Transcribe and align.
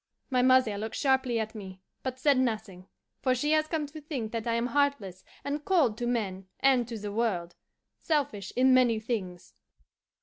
My 0.31 0.41
mother 0.41 0.79
looked 0.79 0.95
sharply 0.95 1.39
at 1.39 1.53
me, 1.53 1.79
but 2.01 2.17
said 2.17 2.39
nothing, 2.39 2.87
for 3.21 3.35
she 3.35 3.51
has 3.51 3.67
come 3.67 3.85
to 3.85 4.01
think 4.01 4.31
that 4.31 4.47
I 4.47 4.55
am 4.55 4.65
heartless 4.65 5.23
and 5.43 5.63
cold 5.63 5.95
to 5.99 6.07
men 6.07 6.47
and 6.59 6.87
to 6.87 6.97
the 6.97 7.11
world, 7.11 7.53
selfish 7.99 8.51
in 8.55 8.73
many 8.73 8.99
things." 8.99 9.53